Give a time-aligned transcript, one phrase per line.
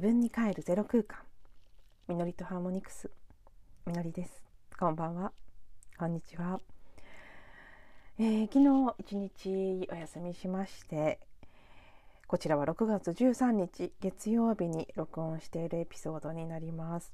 [0.00, 1.18] 自分に帰るゼロ空間。
[2.08, 3.10] みのりとハーモニクス。
[3.84, 4.42] みのりです。
[4.78, 5.30] こんばんは。
[5.98, 6.58] こんにちは、
[8.18, 11.20] えー、昨日一日お休みしまして
[12.26, 17.12] こちらは6月13日月曜日に録音しているエピソードになります。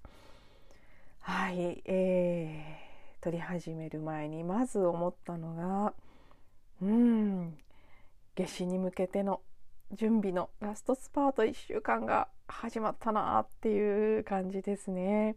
[1.18, 5.92] はい、えー、撮り始める前にまず思ったのが
[6.80, 7.58] うん
[8.36, 9.40] 夏至に向けての
[9.90, 15.36] 準備のラストスパート1週間が始まったなっていう感じですね。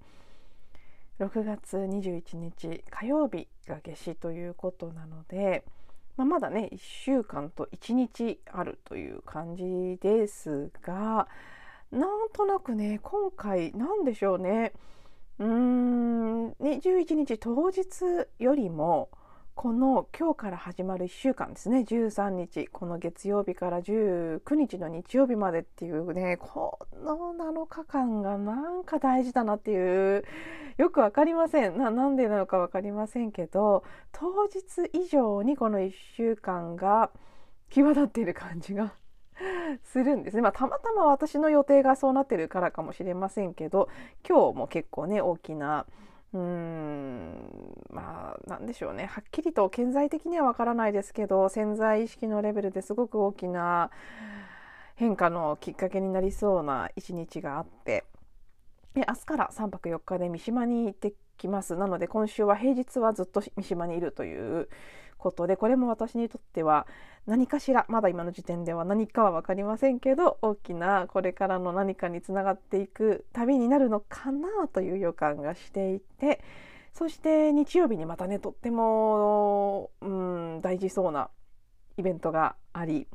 [1.19, 5.65] 6月21日火曜日が夏至ということなので、
[6.15, 11.27] まあ、まだね1週間と1日あるという感じですが
[11.91, 14.71] なんとなくね今回なんでしょうね
[15.39, 17.85] うーん21日当日
[18.39, 19.09] よりも
[19.61, 21.79] この今日から始まる1週間ですね。
[21.79, 22.69] 13日。
[22.69, 30.23] この月曜日から19日の日曜日までっていうねこの7日間がなんか大事だなっていう
[30.77, 31.77] よく分かりません。
[31.77, 37.11] ななんでなのか分かりませんけど当日以上にこの1週間が
[37.69, 38.93] 際立っている感じが
[39.83, 43.89] するんですね、まあ、たまたま私の予定がそうなってるからかもしれませんけど
[44.25, 45.85] 今日も結構ね大きな
[46.33, 49.05] まあなんでしょうね。
[49.05, 53.89] はっきりと顕在的にはわからないですけど潜在意識のレベルですごく大きな
[54.95, 58.05] 変化のきっかけになりそうな一日があって。
[58.95, 61.75] 明日から3泊4日で三島に行ってきます。
[61.75, 64.67] なので今週は平日はずっと三島にいるという
[65.19, 66.87] ことでこれも私にとっては
[67.27, 76.41] 何かしらまだ今の時点では何かは分かりませんけど大きなこれからの何かにつながっていく旅になるのかなという予感がしていて
[76.93, 81.29] そして日曜日にまたねとっても、うん、大事そうな
[81.97, 83.07] イベントがあり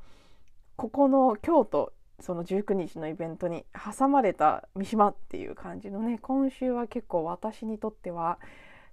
[0.77, 8.39] ここの京都その19日のイベントに挟まれた三島っていう感じのね今週は結構私にとっては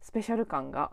[0.01, 0.91] スペシャル感が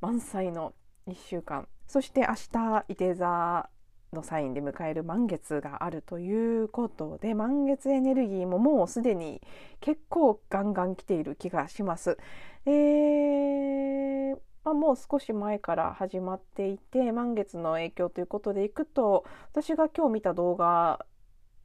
[0.00, 0.74] 満載の
[1.10, 3.68] 1週間そして明日いて座
[4.12, 9.40] のサインで迎える満月があるということで満月エネルギーももうすでに
[9.80, 12.18] 結構ガンガン来ている気がします。
[12.66, 21.06] えーまあ、もう少し前から始まっていて満月の影響ということでいくと私が今日見た動画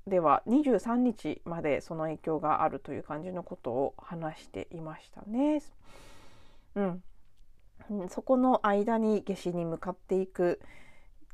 [0.07, 5.61] では23日までその影響があるという感じのことを話していましたね。
[6.75, 7.03] うん、
[8.09, 10.59] そこの間に夏至に向かっていく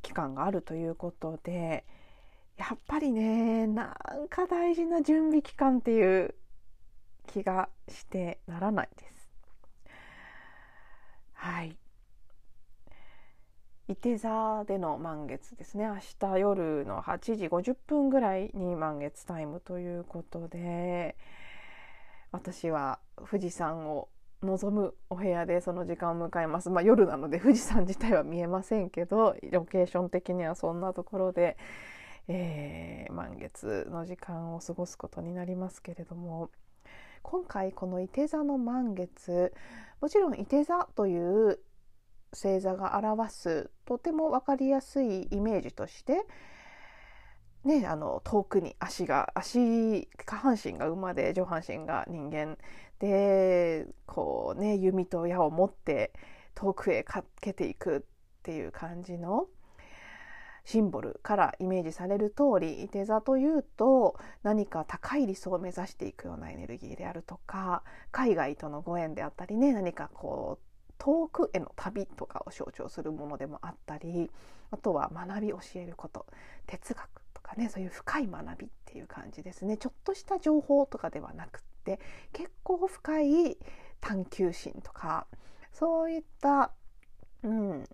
[0.02, 1.86] 期間があるということで
[2.58, 6.36] やっぱりねなんか大事な準備期間っていう
[7.28, 9.12] 気がしてならないです。
[11.34, 11.76] はい
[13.88, 21.18] 伊手座での満月ですね明日夜の8時50分ぐらいに満月タイムということで
[22.32, 24.08] 私は富士山を
[24.44, 31.58] 望むお部屋でその時間を迎えます、まあ、夜なので富士山自体は見えませんけどロケーション的にはそんなところで、
[32.28, 36.50] えー、満月の時間を過ごすことになりますけれども。
[37.24, 39.54] 今回この伊手座の満月
[40.02, 41.60] もちろん伊手座という
[42.34, 46.26] 星座が表すとても分かりやすいイメージとして
[47.64, 52.58] ね、あの遠くに足が足下半身が馬で上半身が人間
[53.00, 56.12] でこうね弓と矢を持って
[56.56, 58.02] 遠くへかけていくっ
[58.42, 59.46] ていう感じの
[60.64, 74.30] シンボルからイメージされる通りいて座というと何か高い理想を目指していくようなエネルギーであるとか海外とのご縁であったりね何かこう遠くへの旅とかを象徴するものでもあったり
[74.70, 76.28] あとは学び教えること
[76.68, 79.78] 哲学かねそういう深い学びっていう感じですね。
[79.78, 82.00] ちょっとした情報とかではなくって
[82.34, 83.58] 結構深い
[84.00, 85.28] 探求心とか
[85.72, 86.72] そういった、
[87.44, 87.86] うん、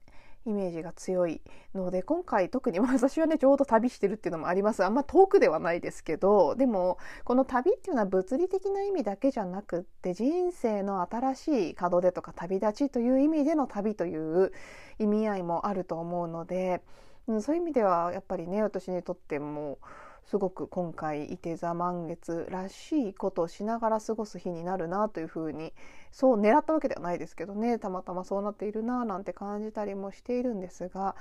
[0.47, 1.41] イメージが強い
[1.75, 4.83] ので今回特に私はねちょうど旅してるっていうのもあります。
[4.83, 14.53] あんま遠くではないですけどでもこの旅っていうのは物理的な意味だけじゃなくって人生の新しい門出とか旅立ちという意味での旅という
[14.99, 16.81] 意味合いもあると思うので
[17.27, 19.79] うん、そういう意味ではやっぱりね私にとっても
[20.25, 25.73] すごく今回いて座満月らしいことをしながら過ごす日になるなというふうに
[26.11, 27.79] そう狙ったわけではないですけどね。
[27.79, 31.15] たまたまそうなっているななんて感じたりもしているんですが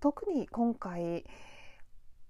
[0.00, 1.24] 特に今回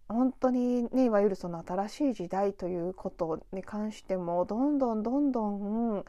[0.09, 6.05] 本当にねいわゆるその新しい時代ということに関してもどんどんどんどん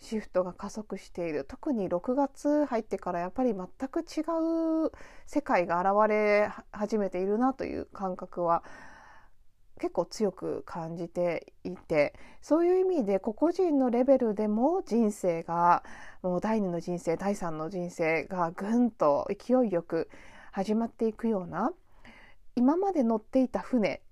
[0.00, 1.44] シフトが加速している。
[1.44, 4.22] 特に6月入ってからやっぱり全く違
[4.86, 4.92] う
[5.26, 8.64] 世界が現れ始めているなという感覚は
[9.80, 15.82] 結構強く感じていてそういう意味で個々人のレベルでも人生が
[16.22, 20.10] もう第2の人生第3の人生がぐんと勢いよく
[20.52, 21.72] 始まっていくような
[22.56, 24.02] 今まで乗っていた船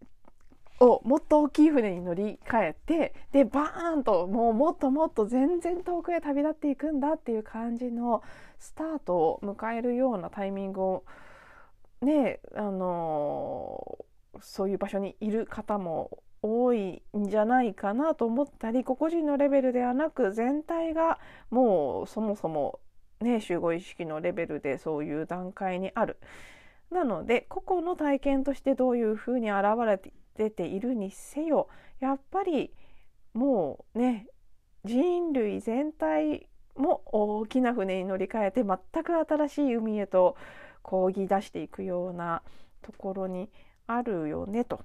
[0.80, 8.22] をもっと大きい船に乗り換えてでバーンともうもっともっと全然遠くへ旅立っていくんだっていう感じの
[8.58, 11.04] スタートを迎えるようなタイミングを
[12.00, 13.98] ねあの
[14.40, 21.18] そういう場所にいる方も多いんじゃないかなと思ったり個々人のレベルではなく全体が
[21.50, 22.78] もうそもそも
[23.20, 26.18] ね集合意識のレベルでそういう段階にある。
[26.90, 31.68] なので個々の体験としてどういうふうに現れて出ているにせよ
[32.00, 32.72] やっぱり
[33.34, 34.28] もうね
[34.84, 40.36] 人類全体も大きな船に乗り換えて全く新しい海へと
[40.82, 42.42] こぎ出していくような
[42.80, 43.50] ところに
[43.86, 44.84] あるよねと。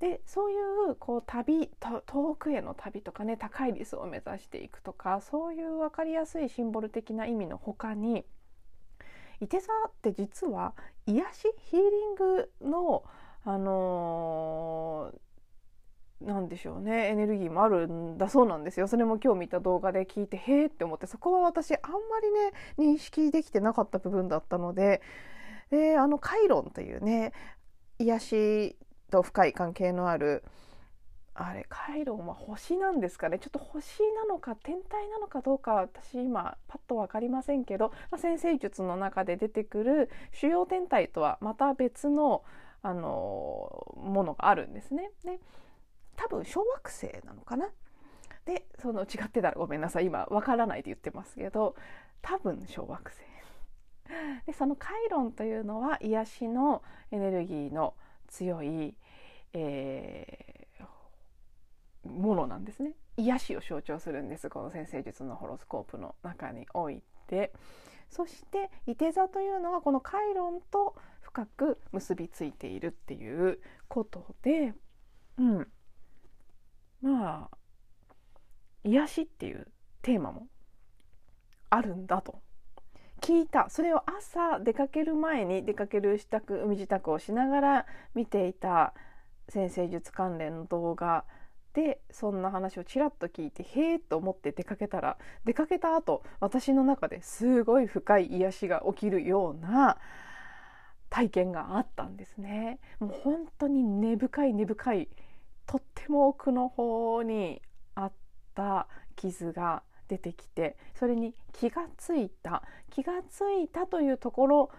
[0.00, 0.54] でそうい
[0.90, 1.70] うこう旅
[2.06, 8.24] 遠くへの旅とかね高いリスを目指していくとかそういう分かりやすいシンボル的な意味の他に
[9.40, 10.74] いて座って実は
[11.06, 13.04] 癒しヒーリングの
[13.44, 17.08] あのー、なんでしょうね。
[17.08, 18.88] エネルギーもあるんだそうなんですよ。
[18.88, 25.02] それも今日見た動画で聞いてへえって思ってそこは私あんまりね認識できてなかった部分だったので
[25.70, 27.32] であのカイロンというね
[27.98, 28.76] 癒し
[29.10, 30.42] と深い関係のある
[31.34, 33.38] あれカイロンは星なんですかね。
[33.38, 42.44] ちょっと星なのか天体なのかどうか私今パッと分かりませんけど、まあ、先生術の中で出てくる主要天体とはまた別の
[42.84, 45.10] あのものがあるんですね。
[45.24, 45.40] で
[46.16, 47.70] 多分小惑星なのかな？
[48.44, 50.06] でその違ってたらごめんなさい。
[50.06, 51.74] 今わからないで言ってますけど
[52.20, 53.22] 多分小惑星。
[54.46, 57.94] でそのカイロンというのは癒しのエネルギーの
[58.28, 58.94] 強い、
[59.54, 62.92] えー、ものなんですね。
[63.16, 67.50] 癒しを象徴するんですこの先生術のホロスコープの中において。
[68.10, 70.94] そしていて座というのはこのカイロンと
[71.34, 73.58] 深く結びついているっていう
[73.88, 74.72] ことで、
[75.36, 75.66] うん、
[77.02, 77.56] まあ
[78.84, 79.66] 癒しっていう
[80.00, 80.46] テーマも
[81.70, 82.40] あるんだと。
[83.20, 83.68] 聞いた。
[83.68, 88.94] それを朝出かける前に出かける支度海支度をしながら見ていた
[89.48, 91.24] 先生術関連の動画
[91.72, 99.98] でそんな話をちらっと聞いてへえと思って出かけたら出かけた後私の中ですごい深い癒しが起きるような
[101.14, 102.80] 体験があったんですね。
[102.98, 105.08] もう本当に根深い根深い
[105.64, 107.62] とっても奥の方に
[107.94, 108.12] あっ
[108.56, 114.70] た傷が出てきてそれに気がついた気がついたというところ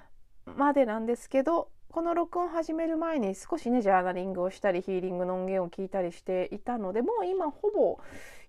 [0.45, 7.99] までなんですけどこの録音始める前に少しねジャーナリングをしたりヒーリングの音源を聞いたりしていたのでもう今ほぼ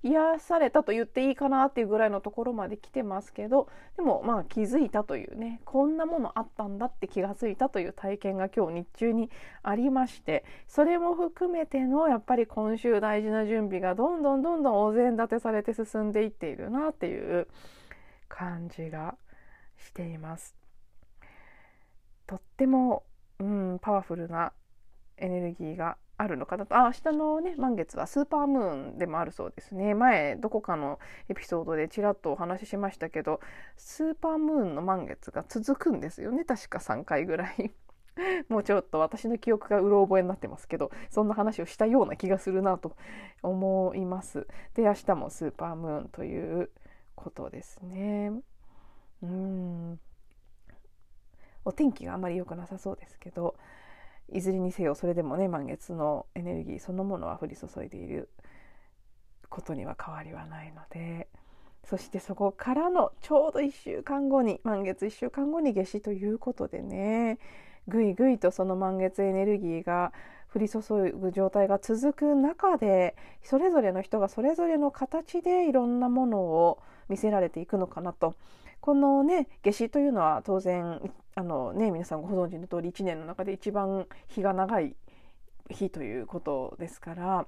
[0.03, 9.31] 癒されたと言っていいかなっていうぐらいのところまで来てますけどでもまあ気づいたというねこんなものあったんだって気がついたという体験が今日日中に
[9.63, 17.47] ありましてそれも含めてのやっぱり今週大事な準備がどんどんどんどんお膳立てされて進んでいっているなっていう
[18.29, 19.15] 感じが
[19.79, 20.57] しています。
[22.27, 23.05] とっても
[23.39, 24.53] うん、パワフルな
[25.19, 26.77] エネルギーがあるのかなと。
[26.77, 29.95] あ明日のね満月はスーパームーンでもあるそうですね。
[29.95, 33.41] 前どこかのエピソードでちらっとお話ししましたけど
[33.77, 36.45] スーパームーンの満月が続くんですよね。
[36.45, 37.73] 確か3回ぐらい。
[38.49, 42.97] もうちょっと私の記憶がうろ覚えになってますけどそんな話をしたような気がするなと
[43.43, 44.47] 思います。
[44.75, 46.71] で明日もスーパームーンという
[47.15, 48.33] ことですね。
[49.23, 50.01] うん。
[51.67, 53.57] お天気があまり良くなさそうですけど
[54.33, 58.29] いずれにせよそれでもね満月のエネルギーそのものは降り注いでいる
[59.49, 61.29] ことには変わりはないので
[61.85, 67.39] そしてそこからのちょうど1週間後に満月1週間後に夏至ということでね
[67.89, 70.13] ぐいぐいとその満月エネルギーが
[70.55, 78.35] 降り注ぐ状態が続く中でそれぞれの人がそれぞれの形でいろんなものを見せられていくのかなと
[78.81, 81.01] このね夏至というのは当然
[81.35, 84.97] あのね皆さんご存知の通り1年の中で一番日が長い
[85.71, 87.47] 日ということですから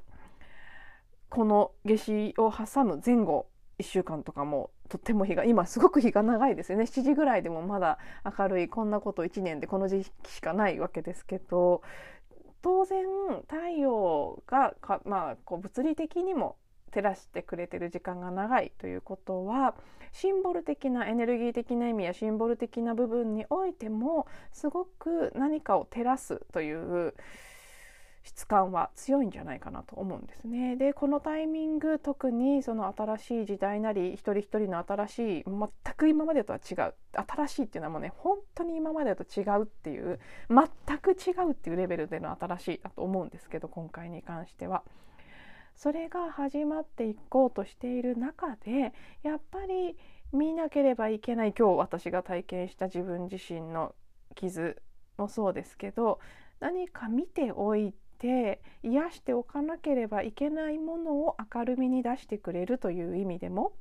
[1.28, 3.47] この夏至を挟む前後
[3.78, 6.85] 1週間とかもとっても日が今すごく日が長いですよね。
[6.85, 7.99] 7時ぐらいでもまだ
[8.38, 11.82] 明るいこんなこと1年でこの時期しかないわけですけど
[12.62, 13.04] 当然
[13.42, 16.56] 太陽がまあ、こう物理的にも
[16.88, 19.75] 照らしてくれてる時間が長いということは
[20.12, 27.14] シンボル的なエネルギー的な意味やシンボル的な部分においてもすごく何かを照らすという
[28.28, 30.76] 質感は強いんじゃないかなと思うんですね。
[30.76, 44.83] でこのタイミング特にその新しい時代なり一人一人の新しい全く今までとは違う新しいっていうのはもうね本当に今までと違うっていう全く違うっていうレベルでの新しいだと思うんですけど今回に関しては。
[45.78, 48.92] それが始まっていこうとしている中で
[49.23, 49.97] やっぱり
[50.32, 53.94] 見なければいけない今日私が体験した自分自身の
[54.35, 54.76] 傷
[55.16, 56.18] もそうですけど
[56.58, 63.73] 何か見ておいて癒しておかなければいけないものを明るみに出してくれるという意味でも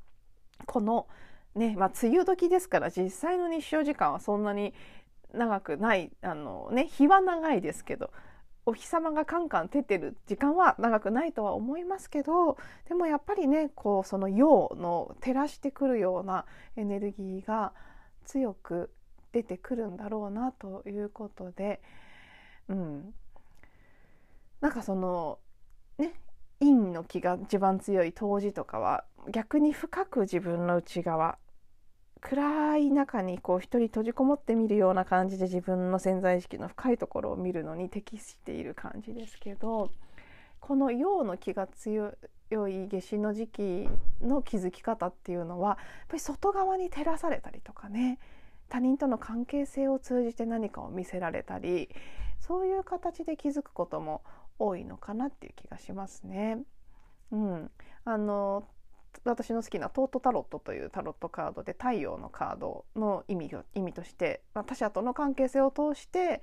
[0.67, 1.07] この
[1.55, 4.75] ねまあ梅雨時ですから実際の日照時間はそんなに
[5.33, 8.11] 長くないあのね日は長いですけど
[8.67, 12.57] お日様がカンカン照ってる時間は長くないとは思いますけど
[12.89, 16.43] でもやっぱりねこうその陽の照らしてくるような
[16.75, 17.71] エネルギーが
[18.25, 18.91] 強く
[19.31, 21.81] 出てくるんだろうなということで、
[22.67, 23.13] うん、
[24.59, 25.39] なんかその
[25.97, 26.11] ね
[26.59, 31.37] 陰の気が一番強い冬至とかは逆に深く自分の内側
[32.21, 39.91] 暗い中にこう一人閉じこもってみるような感じで自分の潜在意識の深いところを見るのに適している感じですけど
[40.59, 42.13] この陽の気が強
[42.51, 43.89] い夏至の時期
[44.21, 45.77] の気づき方っていうのはやっ
[46.09, 48.19] ぱり外側に照らされたりとかね
[48.69, 51.89] 他人との関係性を通じて何かを見せられたり
[52.39, 54.21] そういう形で気づくことも
[54.59, 56.59] 多いのかなっていう気がしますね。
[57.31, 57.71] うん、
[58.05, 58.63] あの
[59.23, 66.41] 私の好きなトートタロットというタロットカードで太陽のカードの意味意味としてま他者との関係性を通して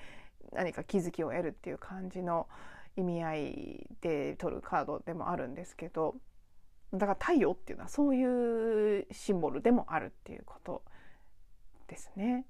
[0.53, 2.49] 何か気づきを得るっていう感じの
[2.97, 6.15] 意味合いで取るカードでもあるんですけど
[6.93, 10.83] だから太陽っていうのはそういうシンボルでもあるっていうこと
[11.89, 12.47] ですね。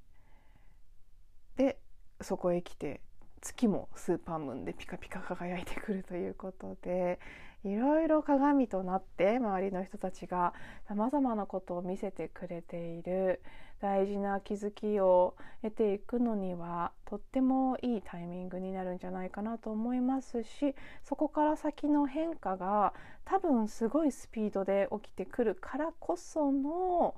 [1.56, 1.78] で
[2.20, 3.00] そこへ来て
[3.40, 7.20] 月もスーパームーンでピカピカ輝いてくるということで
[7.64, 10.52] いろいろ鏡となって周りの人たちが
[10.86, 13.42] さまざまなことを見せてくれている
[13.80, 22.92] 大事な気づきを得ていくのにはとってもいいタイミングになるんじゃないかなと思いますしそこから先の変化が
[23.24, 27.14] 多分すごいスピードで起きてくるからこその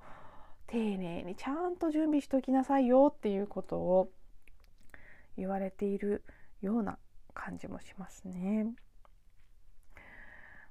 [0.68, 4.10] 丁寧にちゃんと準備しておきなさいよっていうことを
[5.36, 6.24] 言われている
[6.62, 6.98] ような
[7.34, 8.66] 感じもしますね。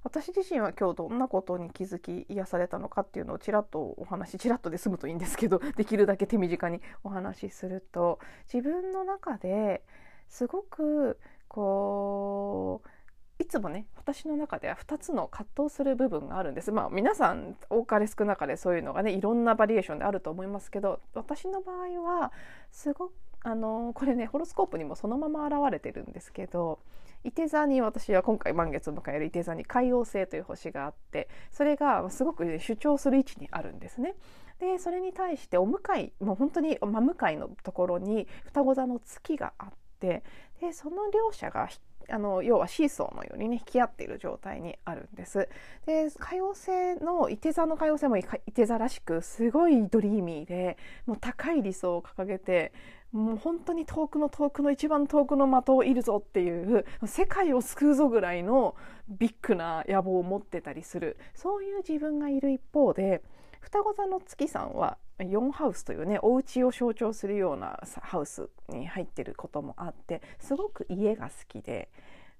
[0.06, 9.82] 私自身は今日どんなことに気づき癒されたのかっていうのをちらっとお話ちらっとで済むといいんですけど できるだけ手短にお話しすると自分の中で
[10.28, 16.70] すごくこういつもね私の中では2つの葛藤する部分があるんです。
[16.70, 22.32] まあ皆さん多かれ少なかれそういうのがねいろんなバリエーションであると思いますけど私の場合は
[22.70, 23.12] すごく
[23.46, 26.80] あのこれねホロスコープにもそのまま現れてるんですけど
[27.22, 34.16] 伊手座に私は今回満月を迎える伊手座に海王星という星があってそれがすごく、主張する位置にあるんですね。
[34.58, 39.68] でそれに対してお向かいもう本当に真向かいのところに双子座の月があっ
[40.00, 40.24] て
[40.60, 41.68] でその両者が
[42.08, 45.48] あの要はシーソーのようにね引き合っている状態にあるんです。
[45.86, 48.24] で海王星の伊手座の海王星も伊
[48.54, 52.72] 手座らしくすごいドリーミーでもう高い理想を掲げて
[53.12, 58.74] もう本当に遠くの遠くの一番遠くの的をいるぞっていう世界を救うぞぐらいの
[59.08, 63.22] ビッグな野望を持ってたりするそういう自分がいる一方で
[63.60, 71.88] 双子座の月さんは4ハウスというねお家を象徴するようなハウスに入ってることもあってすごく家が好きで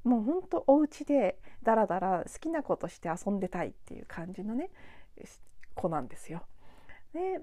[0.05, 4.71] もうほんとお家でダラダラ好きなことして遊んでたいっていう感じのね
[5.75, 6.43] 子なんですよ。
[7.13, 7.41] で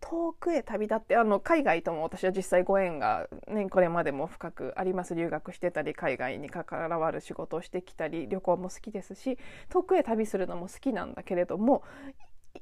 [0.00, 9.38] 遠くへ旅立ってあの海外とも私は実際ご縁が、ね、これまでも深くあります留学してたり海外に関わる仕事をしてきたり旅行も好きですし
[9.68, 11.82] 遠くへ旅するのも好きなんだけれども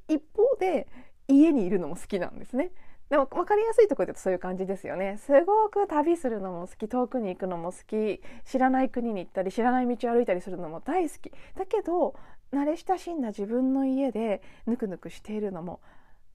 [0.07, 0.87] 一方で
[1.27, 2.71] 家にいるのも好きなんですね。
[3.09, 5.17] でも分かりやすいところで言うとそういう感じですよね。
[5.17, 12.13] すごく旅するのも好き遠くに行くのも好き知らない国に行ったり知らない道を歩いたりするのも大好きだけど
[12.53, 15.79] 慣れ親しんだ自分の家でぬくぬくしているのも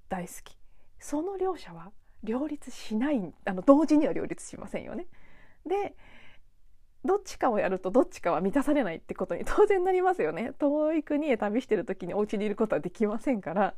[0.09, 0.57] 大好き
[0.99, 5.07] その両者は両立しないあの同時には両立しませんよね。
[5.67, 5.95] で
[7.05, 10.53] どっちかをやるとどっちかは満たされないってことに 当然なりますよね。
[10.59, 13.75] 遠い国へ旅してる時にお家にいることはできませんから、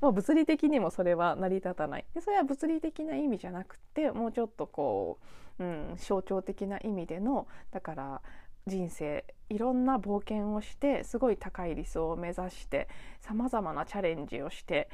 [0.00, 2.06] まあ、物理的にもそれは成り立たない。
[2.14, 5.18] でそれは物理的な意味じゃなくてもうちょっとこ
[5.58, 8.22] う、うん、象徴的な意味でのだから
[8.66, 12.88] 人生いろんな冒険をしてすごい高い理想を目指して
[13.20, 14.88] さまざまなチャレンジをして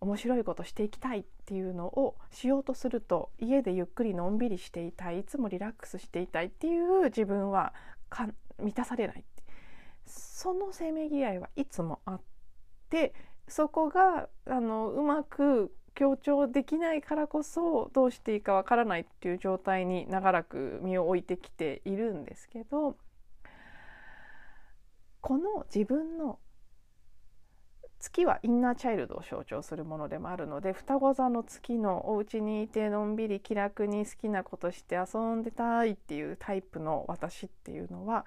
[0.00, 7.74] 面白いことしていきたいっていうのをしようとすると家でゆっくりのんびりしていたいいつもリラックスしていたいっていう自分は
[8.08, 8.28] か
[8.58, 9.24] 満たされない
[10.06, 12.20] そのせめぎ合いはいつもあっ
[12.90, 13.12] て
[13.48, 22.96] そこがあのうまく強調できないからこそどうしていいかわからないっていう状態に長らく身を置いてきているんですけど
[25.20, 26.38] この自分の
[27.98, 38.24] 月はインナーチャイルドを象徴するものでもあるので双子座の月のお家にいてのんびり気楽に好きなことして遊んでたいっていうタイプの私っていうのは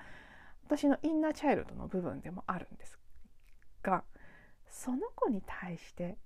[0.65, 2.97] 私のインナーチャイルドの部分でもあるんです
[3.81, 4.03] が
[4.69, 6.17] その子に対して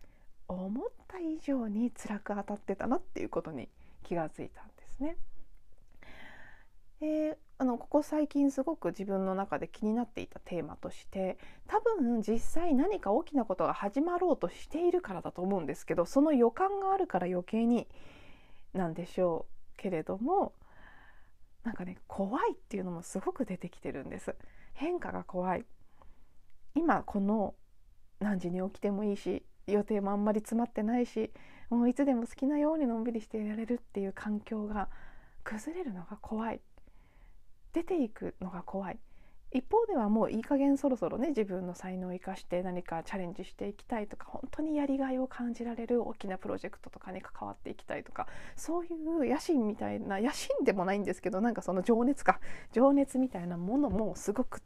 [0.48, 3.70] 思った以上に辛く当たってたなっていうことに
[4.04, 5.18] 気がついたんですね。
[7.02, 11.38] えー、あのここ最近すごく自分の中で気になっていたテーマとして
[11.68, 17.88] 多分実際何か大きなことが始まろうとしているからだと思うんですけどその予感があるから余計に
[18.74, 20.54] なんでしょうけれども
[21.64, 24.36] なんかね怖いっていうのもすごく出てきてるんです。
[24.74, 25.66] 変化が怖い。
[26.76, 27.56] 今この
[28.20, 31.32] 何時に起きてもいいし予定もあんまり詰まってないし
[31.70, 34.90] もういつでも好きなようにのんびりしていられるっていう環境が
[35.44, 36.62] 崩れるのが怖い。
[37.76, 39.00] 出ていくのが怖い。
[39.52, 48.28] 一方ではもういい加減そろそろね自分の才能を生かして何かチャレンジしていきたいとか本当にやりがいを感じられる大きなプロジェクトとかに関わっていきたいとか
[48.58, 52.42] そういう野心みたいな野心でもないんですけどなんかその情熱か
[52.74, 54.62] 情熱みたいなものもすごく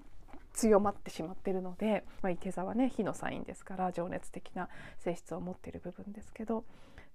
[0.54, 6.63] 強まってしまってるので、まあ、池座はね火のサインですから情熱的な性質を持っている部分ですけど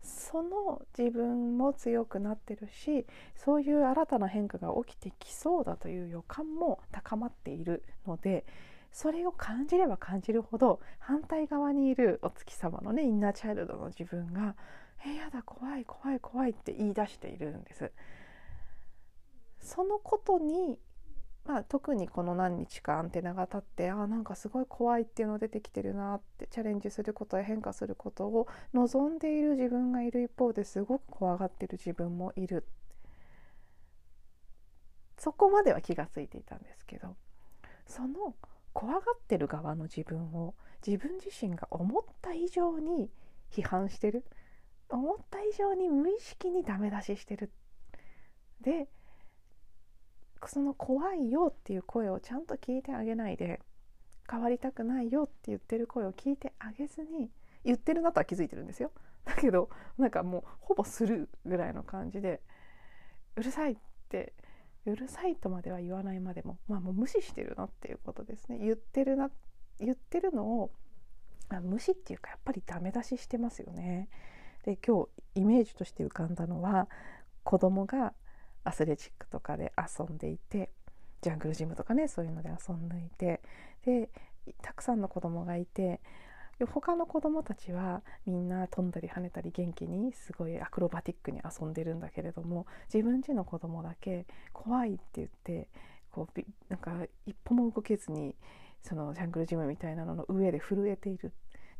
[0.04, 8.44] その自分も強くなってるしそういう新たな変化が起きてきそうだという予感も高まっているので
[8.92, 14.54] それを感じれば感じるほど反対側にいるお月様のねインナーチャイルドの自分が
[15.06, 17.90] 「えやだ怖い怖い怖い」って言い出しているんです。
[19.60, 20.78] そのことに
[21.44, 32.66] まあ、特にこの何日かアンテナが立ってあなんかすごい怖いっていうの出てきてるなってチャレンジすることや変化することを望んでいる自分がいる一方ですごく怖がってる自分もいる。
[35.18, 37.16] そこまでは気が付いていたんですけど
[37.86, 38.34] その
[38.72, 40.54] 怖がってる側の自分を
[40.86, 43.10] 自分自身が思った以上に
[43.52, 44.24] 批判してる。
[44.88, 47.50] 思った以上に無意識にダメ出ししてる。
[48.60, 48.88] で
[50.48, 53.60] その怖いよっていう声をちゃんと聞いてあげないで
[54.30, 57.30] 変わりたくないよって言ってる声を聞いてあげずに
[57.64, 58.90] 言ってるなとは気づいてるんですよ。
[59.24, 62.42] だけどなんかもうほぼスルーぐらいの感じで
[63.36, 63.76] うるさいっ
[64.08, 64.34] て
[64.84, 68.58] うるさいとまでは言わないまでもまあもう無視してるなっていうことですね。
[68.58, 69.30] 言ってるな
[69.78, 70.70] 言ってるのを
[71.48, 74.08] あ無視っていうかやっぱりダメ出ししてますよね。
[74.64, 76.88] で今日イメージとして浮かんだのは
[77.42, 78.14] 子供が
[78.64, 80.70] アスレチックとかで遊んでいて
[81.22, 83.40] ジャングルジムとかねそういうので遊んでいて
[83.86, 84.08] で
[84.62, 86.00] たくさんの子供がいて
[86.72, 95.68] 他の子供たちはみんな飛んだり跳ねたり元気にすごいアクロバティックに遊んでるんだけれども自分家の子供だけ怖いって言って
[96.12, 96.92] こうなんか
[97.26, 98.36] 一歩も動けずに
[98.82, 101.32] そのジャングルジムみたいなのの上で震えている。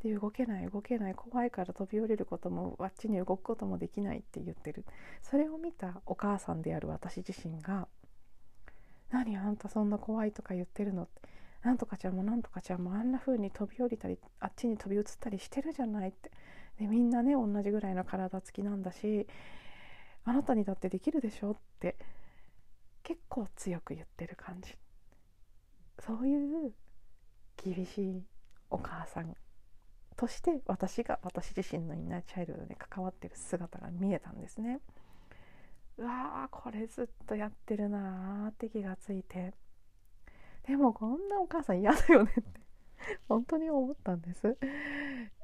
[0.05, 4.85] で動けない動けない怖いから飛び降りることもあっちに動くこともできないって言ってる。
[5.23, 7.89] それを見たお母さんである私自身が
[9.11, 11.23] 「何あんたそんな怖いとか言ってるの?」って
[11.63, 16.31] 「なんとかちゃんもなんとかちゃんもあんな風に飛び降りたりあっちに飛び移ったりしてるじゃない」って。
[16.79, 19.27] でみんなね同じぐらいの体つきなんだし
[20.25, 21.53] あなたにだってできるでしょ？
[21.53, 21.97] って。
[23.05, 24.77] 結構強く言ってる感じ。
[26.01, 26.73] そういう
[27.57, 28.25] 厳しい
[28.71, 29.37] お母さん
[30.17, 34.81] として私が私自身のインナーチャイルドに関わってる姿が見えたんですね。
[35.99, 39.55] うわーこれずっとやってるなーって気がついて。
[40.67, 42.61] でもこんなお母さん嫌だよねって
[43.29, 44.57] 本当に思ったんです。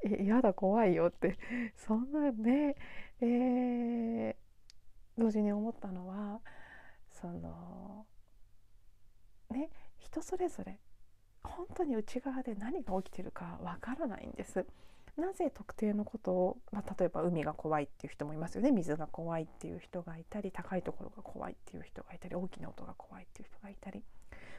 [0.03, 1.37] 嫌だ怖いよって。
[1.75, 2.75] そんなね
[3.21, 6.41] えー、同時に思ったのは
[7.11, 8.07] その
[9.51, 10.79] ね人それぞれ
[11.43, 14.65] 本当に内側で何が起きてるかわからないんです。
[15.17, 24.03] なぜ特定のことを、まあ、例えば海が怖いっていう人もいますよね水が怖いっていう人がいたり高いところが怖いっていう人がいたり大きな音が怖いっていう人がいたり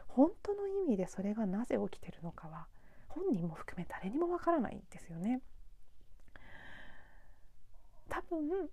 [0.08, 2.66] 本当の意味でそれがなぜ起きてるのかは
[3.08, 5.40] 本人も含め誰にもわからないんですよね。
[8.08, 8.68] 多分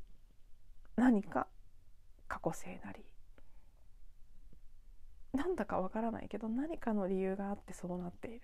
[0.98, 1.48] 何か
[2.28, 3.06] 過去性なり
[5.34, 8.42] なんだかわからないけど何かの理由があってそうなっている。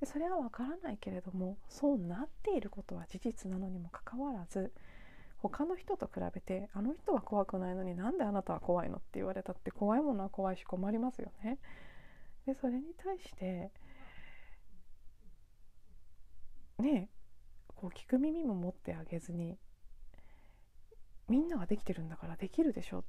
[0.00, 4.72] でそれはわからないけれどもそうなっていることは事実なのにもかかわらず
[5.38, 11.58] 他の人と比べてあの人は怖くないのになんであなたは怖いのって言われたって怖いものは怖いし困りますよね。
[12.46, 13.70] でそれに対して
[16.78, 17.08] ね
[17.74, 19.58] こう聞く耳も持ってあげずに
[21.28, 23.06] みんなができてるんだからできるでしょって。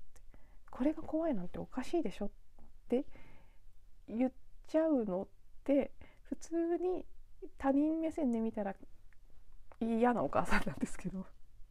[0.71, 2.44] これが怖いなんておかしいでしょって。
[2.89, 4.31] 言っ
[4.67, 5.27] ちゃうのっ
[5.63, 5.91] て
[6.23, 7.05] 普通に
[7.57, 8.75] 他人目線で見たら
[9.79, 11.25] 嫌なお母さんなんですけど。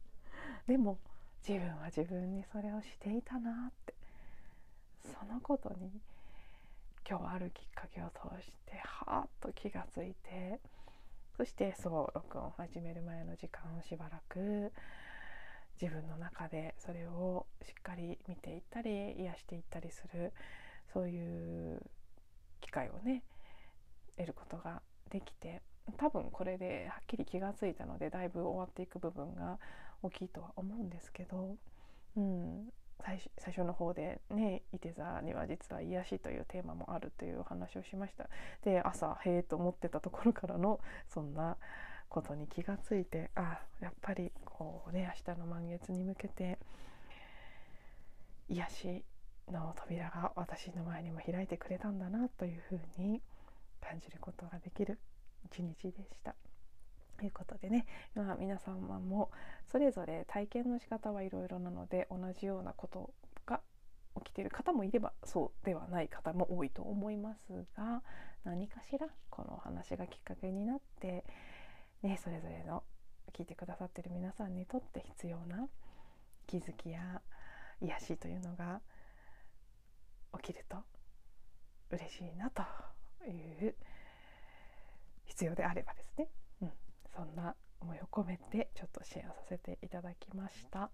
[0.67, 0.99] でも
[1.47, 3.93] 自分は自分にそれをしていたなって。
[5.03, 6.01] そのことに
[7.07, 10.59] 今日あるきっかけを通してはーっと気がついて。
[11.37, 14.71] そしてそう録音を始める前の時間をしばらく
[15.81, 20.31] 自分の中でそれをしっかり見ていったり癒していったりする。
[20.95, 21.81] そういう
[22.61, 23.21] 機会をね
[24.17, 24.81] 得ることが
[25.11, 25.61] できて
[25.97, 29.59] 多分これではっきり気が付いたのでだいぶ終わっていく部分が
[30.01, 31.57] 大きいとは思うんですけど、
[32.15, 32.69] うん、
[33.03, 38.29] 最最初の方でね「いて座には実は癒しというテーマもある」というお話をしました。
[38.63, 40.79] で朝へえと思ってたところからの
[41.09, 41.57] そんな
[42.07, 46.57] ことに気がついてあやっぱりこうね明日の満月に向けて
[48.47, 49.05] 癒し
[49.51, 53.21] の扉が私の前にも開いてくれたんだなというふうに
[53.81, 54.99] 感じることができる
[55.45, 56.35] 一日でした。
[57.17, 59.31] ということでね、まあ、皆様も
[59.71, 63.13] それぞれ体験の仕方はいろいろなので同じようなこと
[63.45, 63.61] が
[64.17, 68.01] 起きている方もいればそうではない方も多いと思いますが
[68.43, 71.23] 何かしらこのお話がきっかけになって、
[72.03, 72.83] ね、それぞれの
[73.33, 75.67] 聞いてくださってる皆さんにとって必要な
[76.47, 77.21] 気づきや
[77.81, 78.81] 癒しというのが
[80.37, 80.77] 起きると
[81.91, 82.63] 嬉しいなと
[83.27, 83.75] いう
[85.25, 86.27] 必要であればですね、
[86.61, 86.71] うん、
[87.15, 90.89] そんな思いを込めてちょっとシェアさせていただきました。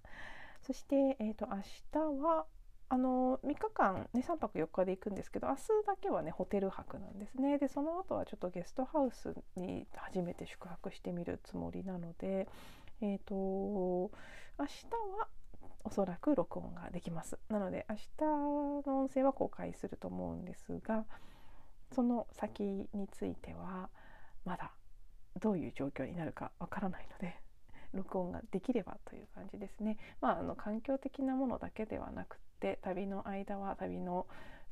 [0.61, 1.57] そして、えーと、明
[1.91, 2.45] 日は
[2.89, 7.57] あの3日間、ね、3泊4日で行くんですけど明日だけはねホテル泊なんですね。
[7.57, 12.49] でその後はちょっとゲストハウスに初めて宿泊してみるつもりなので
[12.99, 14.11] えっ、ー、と明
[14.59, 14.85] 日
[15.17, 15.27] は
[15.83, 18.01] おそらく録音ができますなので明日
[18.85, 21.05] の音声は公開すると思うんですが
[21.93, 22.63] その先
[22.93, 23.89] については
[24.45, 24.71] まだ
[25.39, 27.35] どういう状況になるかわからないので
[27.93, 29.97] 録音ができればという感じですね。
[30.21, 34.27] まあ、あの環境的なものだけではなくて旅の間は旅の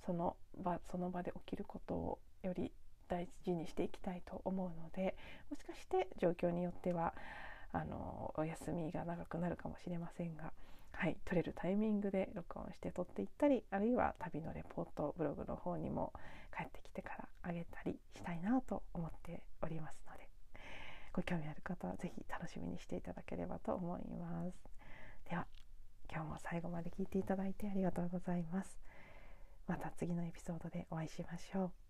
[0.05, 2.71] その場その場で起きることをより
[3.09, 5.17] 大事にしていきたいと思うので
[5.49, 7.13] もしかして状況によっては
[7.73, 10.53] あのお休みが長くなるかもしれませんが
[10.99, 16.11] はい、撮れるタイミングで録音して撮っていったりあるいは旅のレポートブログの方にも
[16.53, 20.27] 帰ってきてからあげたりしたいなと思っておりますので
[21.13, 24.59] ご興味ある方は是非楽しみにしていただければと思います。
[25.29, 25.47] では
[26.11, 28.77] 今日も最後まで聞いていただいてありがとうございます。
[29.67, 31.88] また次のエピソードでお会いしましょう。